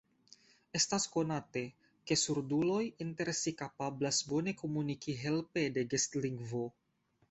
Estas 0.79 1.03
konate, 1.15 1.63
ke 2.11 2.17
surduloj 2.23 2.81
inter 3.07 3.33
si 3.43 3.55
kapablas 3.63 4.25
bone 4.35 4.59
komuniki 4.65 5.19
helpe 5.25 5.71
de 5.81 5.91
gestlingvo. 5.95 6.69